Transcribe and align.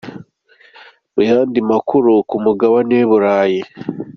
Mu 1.13 1.21
yandi 1.29 1.59
makuru 1.71 2.11
ku 2.29 2.35
mugabane 2.45 2.95
w’u 3.01 3.09
Burayi:. 3.11 3.61